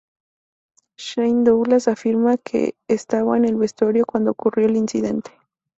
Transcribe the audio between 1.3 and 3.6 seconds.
Douglas afirma que estaba en el